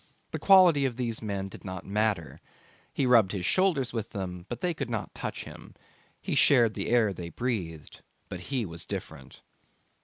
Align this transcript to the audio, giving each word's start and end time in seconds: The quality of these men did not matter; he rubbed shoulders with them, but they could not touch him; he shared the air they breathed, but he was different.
The 0.31 0.39
quality 0.39 0.85
of 0.87 0.95
these 0.97 1.21
men 1.21 1.45
did 1.45 1.63
not 1.63 1.85
matter; 1.85 2.41
he 2.91 3.05
rubbed 3.05 3.33
shoulders 3.45 3.93
with 3.93 4.09
them, 4.09 4.47
but 4.49 4.61
they 4.61 4.73
could 4.73 4.89
not 4.89 5.13
touch 5.13 5.43
him; 5.43 5.75
he 6.19 6.33
shared 6.33 6.73
the 6.73 6.89
air 6.89 7.13
they 7.13 7.29
breathed, 7.29 8.01
but 8.27 8.39
he 8.49 8.65
was 8.65 8.87
different. 8.87 9.41